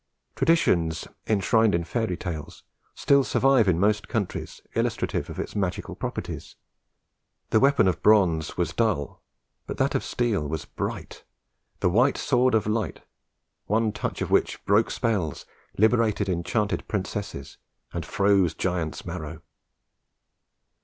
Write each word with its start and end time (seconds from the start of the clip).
Traditions, 0.35 1.07
enshrined 1.27 1.75
in 1.75 1.83
fairy 1.83 2.17
tales, 2.17 2.63
still 2.95 3.23
survive 3.23 3.67
in 3.67 3.79
most 3.79 4.07
countries, 4.07 4.59
illustrative 4.73 5.29
of 5.29 5.37
its 5.39 5.55
magical 5.55 5.93
properties. 5.93 6.55
The 7.51 7.59
weapon 7.59 7.87
of 7.87 8.01
bronze 8.01 8.57
was 8.57 8.73
dull; 8.73 9.21
but 9.67 9.77
that 9.77 9.93
of 9.93 10.03
steel 10.03 10.47
was 10.47 10.65
bright 10.65 11.23
the 11.81 11.89
"white 11.89 12.17
sword 12.17 12.55
of 12.55 12.65
light," 12.65 13.01
one 13.67 13.91
touch 13.91 14.23
of 14.23 14.31
which 14.31 14.65
broke 14.65 14.89
spells, 14.89 15.45
liberated 15.77 16.27
enchanted 16.27 16.87
princesses, 16.87 17.57
and 17.93 18.03
froze 18.03 18.55
giants' 18.55 19.05
marrow. 19.05 19.43